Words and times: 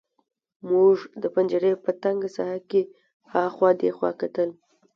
موږ 0.69 0.95
د 1.21 1.23
پنجرې 1.35 1.71
په 1.83 1.91
تنګه 2.03 2.29
ساحه 2.35 2.59
کې 2.69 2.81
هاخوا 3.33 3.69
دېخوا 3.81 4.11
کتل 4.21 4.49